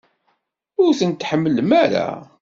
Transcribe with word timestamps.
Ur 0.83 0.91
tent-tḥemmlem 0.99 1.69
ara? 1.83 2.07